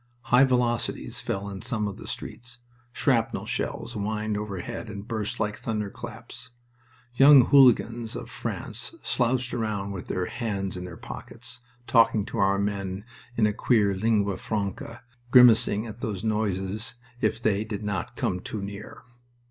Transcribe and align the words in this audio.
High 0.33 0.45
velocities 0.45 1.21
fell 1.21 1.47
in 1.47 1.61
some 1.61 1.87
of 1.87 1.97
the 1.97 2.07
streets, 2.07 2.57
shrapnel 2.91 3.45
shells 3.45 3.93
whined 3.95 4.35
overhead 4.35 4.89
and 4.89 5.07
burst 5.07 5.39
like 5.39 5.55
thunderclaps. 5.57 6.49
Young 7.13 7.45
hooligans 7.45 8.15
of 8.15 8.27
France 8.27 8.95
slouched 9.03 9.53
around 9.53 9.91
with 9.91 10.07
their 10.07 10.25
hands 10.25 10.75
in 10.75 10.85
their 10.85 10.97
pockets, 10.97 11.59
talking 11.85 12.25
to 12.25 12.39
our 12.39 12.57
men 12.57 13.05
in 13.37 13.45
a 13.45 13.53
queer 13.53 13.93
lingua 13.93 14.37
franca, 14.37 15.03
grimacing 15.29 15.85
at 15.85 16.01
those 16.01 16.23
noises 16.23 16.95
if 17.21 17.39
they 17.39 17.63
did 17.63 17.83
not 17.83 18.15
come 18.15 18.39
too 18.39 18.63
near. 18.63 19.03